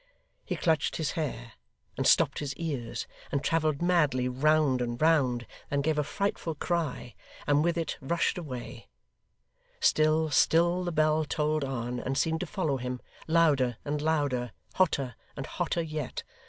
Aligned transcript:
He 0.43 0.55
clutched 0.55 0.95
his 0.95 1.11
hair, 1.11 1.51
and 1.95 2.07
stopped 2.07 2.39
his 2.39 2.55
ears, 2.55 3.05
and 3.31 3.43
travelled 3.43 3.83
madly 3.83 4.27
round 4.27 4.81
and 4.81 4.99
round; 4.99 5.45
then 5.69 5.81
gave 5.81 5.99
a 5.99 6.03
frightful 6.03 6.55
cry, 6.55 7.13
and 7.45 7.63
with 7.63 7.77
it 7.77 7.99
rushed 8.01 8.35
away: 8.39 8.87
still, 9.79 10.31
still, 10.31 10.83
the 10.83 10.91
Bell 10.91 11.23
tolled 11.23 11.63
on 11.63 11.99
and 11.99 12.17
seemed 12.17 12.39
to 12.39 12.47
follow 12.47 12.77
him 12.77 12.99
louder 13.27 13.77
and 13.85 14.01
louder, 14.01 14.53
hotter 14.73 15.13
and 15.37 15.45
hotter 15.45 15.83
yet. 15.83 16.23